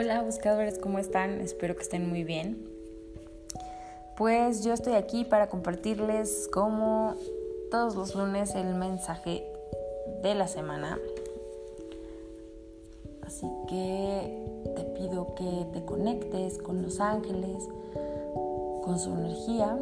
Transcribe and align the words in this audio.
Hola 0.00 0.22
buscadores, 0.22 0.78
¿cómo 0.78 1.00
están? 1.00 1.40
Espero 1.40 1.74
que 1.74 1.82
estén 1.82 2.08
muy 2.08 2.22
bien. 2.22 2.64
Pues 4.16 4.62
yo 4.62 4.72
estoy 4.72 4.92
aquí 4.92 5.24
para 5.24 5.48
compartirles 5.48 6.48
como 6.52 7.16
todos 7.72 7.96
los 7.96 8.14
lunes 8.14 8.54
el 8.54 8.76
mensaje 8.76 9.44
de 10.22 10.36
la 10.36 10.46
semana. 10.46 11.00
Así 13.26 13.44
que 13.68 14.70
te 14.76 14.84
pido 14.84 15.34
que 15.34 15.66
te 15.72 15.84
conectes 15.84 16.58
con 16.58 16.80
los 16.80 17.00
ángeles, 17.00 17.64
con 18.84 19.00
su 19.00 19.12
energía 19.12 19.76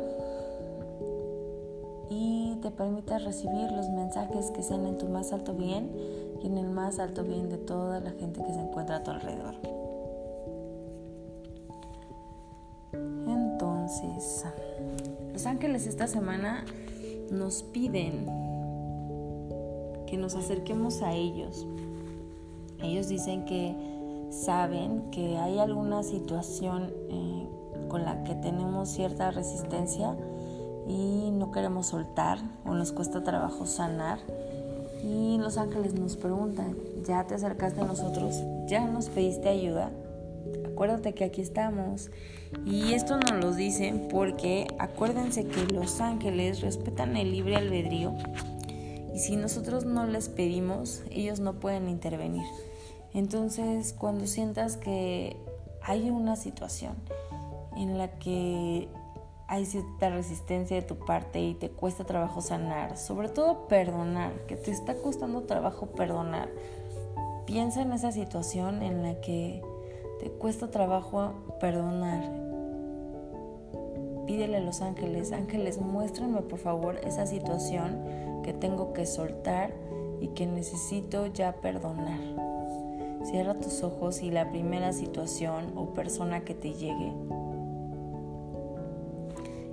y 2.08 2.56
te 2.62 2.70
permitas 2.70 3.22
recibir 3.22 3.70
los 3.70 3.90
mensajes 3.90 4.50
que 4.52 4.62
sean 4.62 4.86
en 4.86 4.96
tu 4.96 5.08
más 5.08 5.34
alto 5.34 5.52
bien 5.52 5.94
y 6.42 6.46
en 6.46 6.56
el 6.56 6.70
más 6.70 7.00
alto 7.00 7.22
bien 7.22 7.50
de 7.50 7.58
toda 7.58 8.00
la 8.00 8.12
gente 8.12 8.42
que 8.42 8.54
se 8.54 8.60
encuentra 8.60 8.96
a 8.96 9.02
tu 9.02 9.10
alrededor. 9.10 9.85
Entonces, 13.26 14.44
los 15.32 15.46
ángeles 15.46 15.86
esta 15.86 16.06
semana 16.06 16.64
nos 17.30 17.62
piden 17.62 18.26
que 20.06 20.16
nos 20.16 20.34
acerquemos 20.34 21.02
a 21.02 21.12
ellos. 21.12 21.66
Ellos 22.82 23.08
dicen 23.08 23.44
que 23.44 23.74
saben 24.30 25.10
que 25.10 25.38
hay 25.38 25.58
alguna 25.58 26.02
situación 26.02 26.92
eh, 27.10 27.48
con 27.88 28.04
la 28.04 28.22
que 28.24 28.34
tenemos 28.34 28.88
cierta 28.88 29.30
resistencia 29.30 30.16
y 30.86 31.30
no 31.32 31.50
queremos 31.50 31.88
soltar 31.88 32.38
o 32.64 32.74
nos 32.74 32.92
cuesta 32.92 33.22
trabajo 33.22 33.66
sanar. 33.66 34.18
Y 35.02 35.38
los 35.38 35.58
ángeles 35.58 35.94
nos 35.94 36.16
preguntan, 36.16 36.76
¿ya 37.04 37.26
te 37.26 37.34
acercaste 37.34 37.80
a 37.80 37.84
nosotros? 37.84 38.42
¿Ya 38.66 38.86
nos 38.86 39.08
pediste 39.08 39.48
ayuda? 39.48 39.90
Acuérdate 40.76 41.14
que 41.14 41.24
aquí 41.24 41.40
estamos. 41.40 42.10
Y 42.66 42.92
esto 42.92 43.16
nos 43.16 43.30
lo 43.42 43.54
dicen 43.54 44.08
porque 44.10 44.66
acuérdense 44.78 45.46
que 45.46 45.64
los 45.72 46.02
ángeles 46.02 46.60
respetan 46.60 47.16
el 47.16 47.32
libre 47.32 47.56
albedrío 47.56 48.14
y 49.14 49.18
si 49.18 49.36
nosotros 49.36 49.86
no 49.86 50.04
les 50.06 50.28
pedimos, 50.28 51.02
ellos 51.10 51.40
no 51.40 51.54
pueden 51.60 51.88
intervenir. 51.88 52.44
Entonces, 53.14 53.94
cuando 53.94 54.26
sientas 54.26 54.76
que 54.76 55.38
hay 55.80 56.10
una 56.10 56.36
situación 56.36 56.96
en 57.74 57.96
la 57.96 58.10
que 58.18 58.86
hay 59.48 59.64
cierta 59.64 60.10
resistencia 60.10 60.76
de 60.76 60.82
tu 60.82 60.98
parte 60.98 61.40
y 61.40 61.54
te 61.54 61.70
cuesta 61.70 62.04
trabajo 62.04 62.42
sanar, 62.42 62.98
sobre 62.98 63.30
todo 63.30 63.66
perdonar, 63.66 64.34
que 64.46 64.56
te 64.56 64.72
está 64.72 64.94
costando 64.94 65.44
trabajo 65.44 65.86
perdonar. 65.86 66.50
Piensa 67.46 67.80
en 67.80 67.94
esa 67.94 68.12
situación 68.12 68.82
en 68.82 69.02
la 69.02 69.22
que 69.22 69.62
te 70.18 70.30
cuesta 70.30 70.70
trabajo 70.70 71.32
perdonar. 71.60 72.22
Pídele 74.26 74.56
a 74.56 74.60
los 74.60 74.82
ángeles, 74.82 75.32
ángeles, 75.32 75.80
muéstrenme 75.80 76.42
por 76.42 76.58
favor 76.58 76.98
esa 77.04 77.26
situación 77.26 78.42
que 78.42 78.52
tengo 78.52 78.92
que 78.92 79.06
soltar 79.06 79.72
y 80.20 80.28
que 80.28 80.46
necesito 80.46 81.26
ya 81.26 81.56
perdonar. 81.56 82.20
Cierra 83.24 83.54
tus 83.54 83.82
ojos 83.82 84.22
y 84.22 84.30
la 84.30 84.50
primera 84.50 84.92
situación 84.92 85.72
o 85.76 85.94
persona 85.94 86.44
que 86.44 86.54
te 86.54 86.72
llegue 86.72 87.12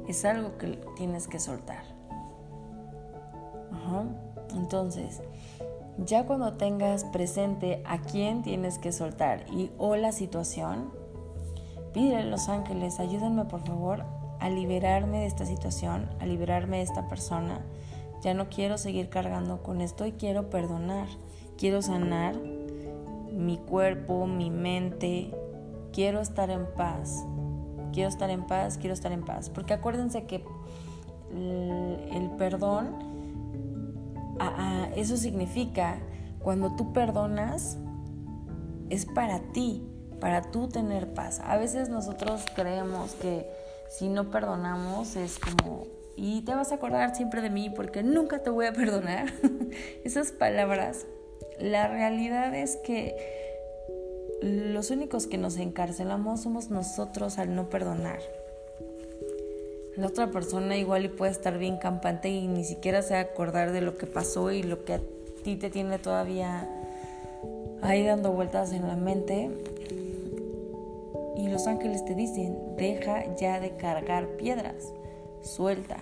es 0.07 0.25
algo 0.25 0.57
que 0.57 0.79
tienes 0.95 1.27
que 1.27 1.39
soltar. 1.39 1.83
Entonces, 4.55 5.21
ya 5.97 6.25
cuando 6.25 6.53
tengas 6.53 7.03
presente 7.05 7.83
a 7.85 7.99
quién 7.99 8.41
tienes 8.41 8.77
que 8.77 8.91
soltar 8.91 9.45
y 9.51 9.71
o 9.77 9.95
la 9.95 10.11
situación, 10.11 10.91
pídele 11.93 12.21
a 12.21 12.25
los 12.25 12.49
ángeles, 12.49 12.99
ayúdenme 12.99 13.45
por 13.45 13.61
favor 13.61 14.03
a 14.39 14.49
liberarme 14.49 15.19
de 15.19 15.25
esta 15.27 15.45
situación, 15.45 16.09
a 16.19 16.25
liberarme 16.25 16.77
de 16.77 16.83
esta 16.83 17.07
persona. 17.07 17.61
Ya 18.21 18.33
no 18.33 18.49
quiero 18.49 18.77
seguir 18.77 19.09
cargando 19.09 19.63
con 19.63 19.81
esto 19.81 20.05
y 20.05 20.13
quiero 20.13 20.49
perdonar. 20.49 21.07
Quiero 21.57 21.81
sanar 21.81 22.35
mi 23.31 23.57
cuerpo, 23.57 24.27
mi 24.27 24.49
mente. 24.49 25.31
Quiero 25.91 26.21
estar 26.21 26.49
en 26.49 26.65
paz 26.75 27.25
quiero 27.93 28.09
estar 28.09 28.29
en 28.29 28.43
paz, 28.43 28.77
quiero 28.77 28.93
estar 28.93 29.13
en 29.13 29.23
paz. 29.23 29.49
Porque 29.49 29.73
acuérdense 29.73 30.25
que 30.25 30.43
el, 31.31 32.31
perdón, 32.37 32.89
eso 34.95 35.17
significa 35.17 35.99
cuando 36.39 36.75
tú 36.75 36.93
perdonas, 36.93 37.77
es 38.89 39.05
para 39.05 39.39
ti, 39.53 39.87
para 40.19 40.41
tú 40.51 40.67
tener 40.67 41.13
paz. 41.13 41.41
A 41.43 41.57
veces 41.57 41.89
nosotros 41.89 42.45
creemos 42.55 43.13
que 43.13 43.49
si 43.89 44.09
no 44.09 44.29
perdonamos 44.29 45.15
es 45.15 45.39
como, 45.39 45.87
y 46.15 46.41
te 46.41 46.53
vas 46.53 46.71
a 46.71 46.75
acordar 46.75 47.15
siempre 47.15 47.41
de 47.41 47.49
mí 47.49 47.69
porque 47.69 48.03
nunca 48.03 48.39
te 48.39 48.49
voy 48.49 48.65
a 48.65 48.73
perdonar. 48.73 49.33
Esas 50.03 50.31
palabras, 50.31 51.05
la 51.59 51.87
realidad 51.87 52.53
es 52.53 52.77
que 52.77 53.15
los 54.41 54.91
únicos 54.91 55.27
que 55.27 55.37
nos 55.37 55.57
encarcelamos 55.57 56.41
somos 56.41 56.69
nosotros 56.69 57.37
al 57.37 57.55
no 57.55 57.69
perdonar. 57.69 58.19
La 59.97 60.07
otra 60.07 60.31
persona 60.31 60.77
igual 60.77 61.05
y 61.05 61.09
puede 61.09 61.31
estar 61.31 61.57
bien 61.57 61.77
campante 61.77 62.29
y 62.29 62.47
ni 62.47 62.63
siquiera 62.63 63.01
se 63.01 63.15
acordar 63.15 63.71
de 63.71 63.81
lo 63.81 63.97
que 63.97 64.07
pasó 64.07 64.51
y 64.51 64.63
lo 64.63 64.85
que 64.85 64.93
a 64.93 65.01
ti 65.43 65.55
te 65.55 65.69
tiene 65.69 65.99
todavía 65.99 66.67
ahí 67.81 68.05
dando 68.05 68.31
vueltas 68.31 68.71
en 68.71 68.87
la 68.87 68.95
mente. 68.95 69.49
Y 71.37 71.47
los 71.49 71.67
ángeles 71.67 72.05
te 72.05 72.15
dicen, 72.15 72.57
deja 72.77 73.35
ya 73.35 73.59
de 73.59 73.75
cargar 73.75 74.27
piedras, 74.37 74.93
suelta. 75.41 75.97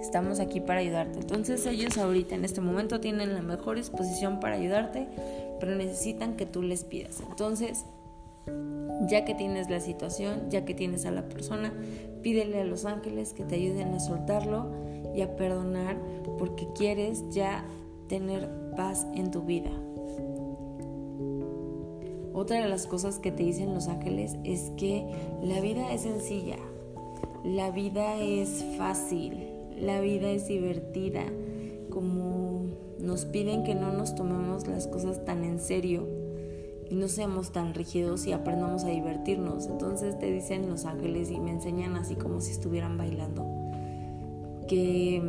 Estamos 0.00 0.40
aquí 0.40 0.60
para 0.60 0.80
ayudarte. 0.80 1.18
Entonces 1.18 1.64
ellos 1.66 1.96
ahorita 1.98 2.34
en 2.34 2.44
este 2.44 2.60
momento 2.60 3.00
tienen 3.00 3.34
la 3.34 3.42
mejor 3.42 3.76
disposición 3.76 4.40
para 4.40 4.56
ayudarte 4.56 5.06
pero 5.58 5.74
necesitan 5.74 6.36
que 6.36 6.46
tú 6.46 6.62
les 6.62 6.84
pidas. 6.84 7.20
Entonces, 7.20 7.84
ya 9.08 9.24
que 9.24 9.34
tienes 9.34 9.70
la 9.70 9.80
situación, 9.80 10.50
ya 10.50 10.64
que 10.64 10.74
tienes 10.74 11.06
a 11.06 11.10
la 11.10 11.28
persona, 11.28 11.72
pídele 12.22 12.60
a 12.60 12.64
los 12.64 12.84
ángeles 12.84 13.32
que 13.32 13.44
te 13.44 13.56
ayuden 13.56 13.94
a 13.94 14.00
soltarlo 14.00 14.70
y 15.14 15.22
a 15.22 15.36
perdonar 15.36 15.96
porque 16.38 16.66
quieres 16.74 17.24
ya 17.30 17.64
tener 18.08 18.48
paz 18.76 19.06
en 19.14 19.30
tu 19.30 19.42
vida. 19.42 19.70
Otra 22.32 22.62
de 22.62 22.68
las 22.68 22.86
cosas 22.86 23.18
que 23.18 23.32
te 23.32 23.42
dicen 23.42 23.72
los 23.72 23.88
ángeles 23.88 24.36
es 24.44 24.70
que 24.76 25.06
la 25.42 25.60
vida 25.60 25.92
es 25.92 26.02
sencilla, 26.02 26.58
la 27.44 27.70
vida 27.70 28.20
es 28.20 28.64
fácil, 28.76 29.46
la 29.80 30.00
vida 30.00 30.30
es 30.30 30.46
divertida, 30.46 31.24
como 31.90 32.66
nos 32.98 33.24
piden 33.24 33.64
que 33.64 33.74
no 33.74 33.92
nos 33.92 34.14
tomemos 34.14 34.66
las 34.66 34.86
cosas 34.86 35.24
tan 35.24 35.44
en 35.44 35.58
serio 35.58 36.06
y 36.90 36.94
no 36.94 37.08
seamos 37.08 37.52
tan 37.52 37.74
rígidos 37.74 38.26
y 38.26 38.32
aprendamos 38.32 38.84
a 38.84 38.88
divertirnos. 38.88 39.66
Entonces 39.66 40.18
te 40.18 40.30
dicen 40.30 40.68
los 40.68 40.84
ángeles 40.84 41.30
y 41.30 41.38
me 41.38 41.50
enseñan 41.50 41.96
así 41.96 42.16
como 42.16 42.40
si 42.40 42.52
estuvieran 42.52 42.96
bailando. 42.96 43.44
Que, 44.68 45.22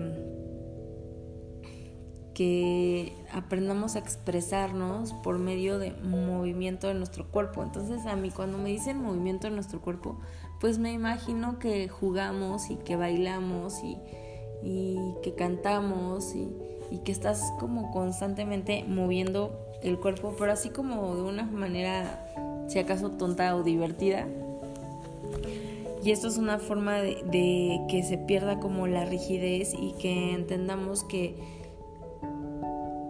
que 2.33 3.13
aprendamos 3.31 3.95
a 3.95 3.99
expresarnos 3.99 5.13
por 5.13 5.39
medio 5.39 5.79
de 5.79 5.93
movimiento 6.03 6.87
de 6.87 6.93
nuestro 6.93 7.29
cuerpo. 7.29 7.63
Entonces 7.63 8.05
a 8.05 8.15
mí 8.15 8.31
cuando 8.31 8.57
me 8.57 8.69
dicen 8.69 9.01
movimiento 9.01 9.47
de 9.47 9.53
nuestro 9.53 9.81
cuerpo, 9.81 10.19
pues 10.59 10.79
me 10.79 10.91
imagino 10.91 11.59
que 11.59 11.87
jugamos 11.87 12.69
y 12.69 12.77
que 12.77 12.95
bailamos 12.95 13.83
y, 13.83 13.97
y 14.63 14.97
que 15.21 15.35
cantamos 15.35 16.35
y 16.35 16.49
y 16.89 16.99
que 16.99 17.11
estás 17.11 17.41
como 17.59 17.91
constantemente 17.91 18.83
moviendo 18.87 19.51
el 19.83 19.99
cuerpo, 19.99 20.35
pero 20.37 20.51
así 20.51 20.69
como 20.69 21.15
de 21.15 21.21
una 21.21 21.43
manera, 21.43 22.65
si 22.67 22.79
acaso 22.79 23.11
tonta 23.11 23.55
o 23.55 23.63
divertida. 23.63 24.27
Y 26.03 26.11
esto 26.11 26.27
es 26.27 26.37
una 26.37 26.59
forma 26.59 26.97
de, 26.99 27.81
que 27.89 28.03
se 28.03 28.17
pierda 28.17 28.59
como 28.59 28.87
la 28.87 29.05
rigidez 29.05 29.73
y 29.73 29.93
que 29.93 30.33
entendamos 30.33 31.03
que 31.03 31.35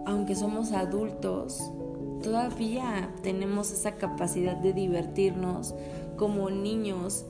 aunque 0.04 0.34
somos 0.34 0.72
adultos, 0.72 1.70
todavía 2.22 3.14
tenemos 3.22 3.70
esa 3.72 3.96
capacidad 3.96 4.56
de 4.56 4.72
divertirnos 4.72 5.74
como 6.16 6.50
niños 6.50 7.26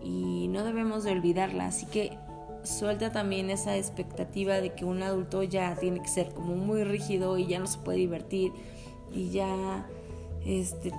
y 0.00 0.48
no 0.48 0.64
debemos 0.64 1.04
de 1.04 1.10
olvidarla. 1.10 1.66
Así 1.66 1.86
que 1.86 2.16
suelta 2.64 3.12
también 3.12 3.50
esa 3.50 3.76
expectativa 3.76 4.60
de 4.60 4.74
que 4.74 4.84
un 4.84 5.02
adulto 5.02 5.42
ya 5.42 5.76
tiene 5.76 6.00
que 6.00 6.08
ser 6.08 6.30
como 6.30 6.56
muy 6.56 6.84
rígido 6.84 7.38
y 7.38 7.46
ya 7.46 7.58
no 7.58 7.66
se 7.66 7.78
puede 7.78 7.98
divertir 7.98 8.52
y 9.12 9.30
ya 9.30 9.86
este, 10.44 10.92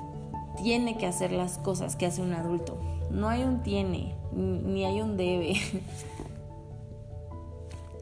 tiene 0.61 0.97
que 0.97 1.05
hacer 1.05 1.31
las 1.31 1.57
cosas 1.57 1.95
que 1.95 2.05
hace 2.05 2.21
un 2.21 2.33
adulto. 2.33 2.77
No 3.11 3.29
hay 3.29 3.43
un 3.43 3.63
tiene, 3.63 4.15
ni 4.33 4.85
hay 4.85 5.01
un 5.01 5.17
debe. 5.17 5.55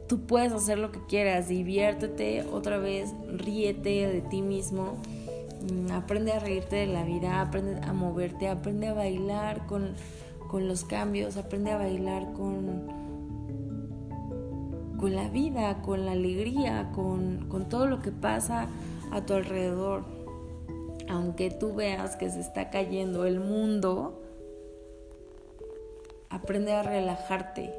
Tú 0.08 0.26
puedes 0.26 0.52
hacer 0.52 0.78
lo 0.78 0.92
que 0.92 1.00
quieras, 1.06 1.48
diviértete 1.48 2.44
otra 2.52 2.78
vez, 2.78 3.14
ríete 3.26 4.06
de 4.06 4.20
ti 4.20 4.42
mismo 4.42 4.98
Mm, 5.70 5.92
aprende 5.92 6.32
a 6.32 6.38
reírte 6.38 6.76
de 6.76 6.86
la 6.86 7.04
vida, 7.04 7.40
aprende 7.40 7.80
a 7.86 7.92
moverte, 7.92 8.48
aprende 8.48 8.88
a 8.88 8.94
bailar 8.94 9.66
con, 9.66 9.94
con 10.48 10.68
los 10.68 10.84
cambios, 10.84 11.36
aprende 11.38 11.70
a 11.70 11.78
bailar 11.78 12.32
con, 12.32 13.03
con 15.04 15.14
la 15.14 15.28
vida, 15.28 15.82
con 15.82 16.06
la 16.06 16.12
alegría, 16.12 16.90
con, 16.94 17.46
con 17.50 17.68
todo 17.68 17.86
lo 17.86 18.00
que 18.00 18.10
pasa 18.10 18.70
a 19.12 19.26
tu 19.26 19.34
alrededor. 19.34 20.02
Aunque 21.10 21.50
tú 21.50 21.74
veas 21.74 22.16
que 22.16 22.30
se 22.30 22.40
está 22.40 22.70
cayendo 22.70 23.26
el 23.26 23.38
mundo, 23.38 24.22
aprende 26.30 26.72
a 26.72 26.82
relajarte, 26.82 27.74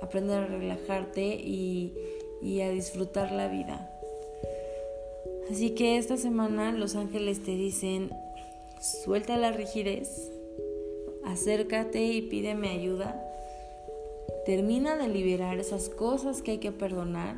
aprende 0.00 0.34
a 0.34 0.46
relajarte 0.46 1.34
y, 1.34 1.92
y 2.40 2.60
a 2.60 2.70
disfrutar 2.70 3.32
la 3.32 3.48
vida. 3.48 3.90
Así 5.50 5.70
que 5.70 5.98
esta 5.98 6.16
semana 6.16 6.70
los 6.70 6.94
ángeles 6.94 7.42
te 7.42 7.56
dicen, 7.56 8.10
suelta 8.80 9.36
la 9.36 9.50
rigidez, 9.50 10.30
acércate 11.24 12.04
y 12.04 12.22
pídeme 12.22 12.68
ayuda, 12.68 13.35
termina 14.46 14.96
de 14.96 15.08
liberar 15.08 15.58
esas 15.58 15.88
cosas 15.88 16.40
que 16.40 16.52
hay 16.52 16.58
que 16.58 16.70
perdonar 16.70 17.34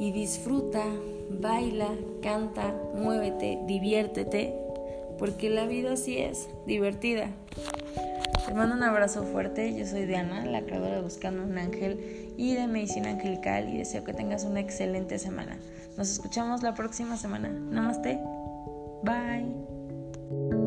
y 0.00 0.10
disfruta, 0.10 0.82
baila, 1.30 1.88
canta, 2.22 2.74
muévete, 2.94 3.60
diviértete, 3.66 4.54
porque 5.18 5.48
la 5.48 5.66
vida 5.66 5.92
así 5.92 6.18
es, 6.18 6.48
divertida. 6.66 7.30
Te 8.46 8.54
mando 8.54 8.74
un 8.74 8.82
abrazo 8.82 9.22
fuerte, 9.22 9.76
yo 9.76 9.86
soy 9.86 10.06
Diana, 10.06 10.44
la 10.44 10.62
creadora 10.62 10.96
de 10.96 11.02
Buscando 11.02 11.44
un 11.44 11.56
Ángel 11.56 12.32
y 12.36 12.54
de 12.54 12.66
Medicina 12.66 13.10
Angelical 13.10 13.68
y 13.68 13.78
deseo 13.78 14.02
que 14.04 14.12
tengas 14.12 14.44
una 14.44 14.60
excelente 14.60 15.18
semana. 15.18 15.58
Nos 15.96 16.10
escuchamos 16.10 16.62
la 16.62 16.74
próxima 16.74 17.16
semana. 17.16 17.48
Namaste. 17.48 18.18
Bye. 19.02 20.57